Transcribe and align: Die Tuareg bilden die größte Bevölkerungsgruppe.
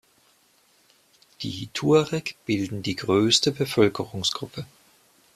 Die 1.43 1.69
Tuareg 1.75 2.35
bilden 2.47 2.81
die 2.81 2.95
größte 2.95 3.51
Bevölkerungsgruppe. 3.51 4.65